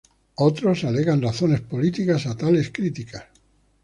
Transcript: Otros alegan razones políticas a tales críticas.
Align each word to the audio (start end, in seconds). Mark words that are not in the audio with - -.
Otros 0.37 0.83
alegan 0.83 1.21
razones 1.21 1.61
políticas 1.61 2.25
a 2.25 2.35
tales 2.35 2.71
críticas. 2.71 3.25